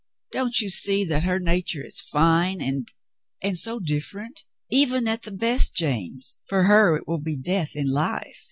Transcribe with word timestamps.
Don't 0.31 0.61
you 0.61 0.69
see 0.71 1.05
that 1.05 1.25
her 1.25 1.39
nature 1.39 1.85
is 1.85 2.01
fine 2.01 2.59
and— 2.59 2.89
and 3.43 3.55
so 3.55 3.77
dif 3.79 4.11
ferent— 4.11 4.37
even 4.81 5.07
at 5.07 5.21
the 5.21 5.31
best, 5.31 5.75
James, 5.75 6.39
for 6.43 6.63
her 6.63 6.95
it 6.97 7.07
will 7.07 7.21
be 7.21 7.37
death 7.37 7.75
in 7.75 7.87
life. 7.87 8.39